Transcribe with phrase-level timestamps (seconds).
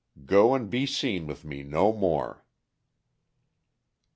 [0.25, 2.43] Go and be seen with me no more."